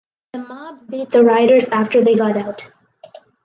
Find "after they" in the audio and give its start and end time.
1.69-2.15